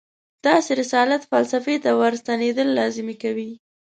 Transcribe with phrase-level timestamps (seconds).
[0.45, 3.49] داسې رسالت فلسفې ته ورستنېدل لازمي کوي.